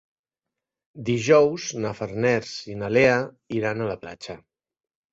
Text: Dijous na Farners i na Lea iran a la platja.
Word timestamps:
Dijous 1.09 1.67
na 1.85 1.93
Farners 2.01 2.57
i 2.75 2.81
na 2.83 2.93
Lea 2.97 3.23
iran 3.63 3.81
a 3.89 3.95
la 3.95 4.03
platja. 4.05 4.41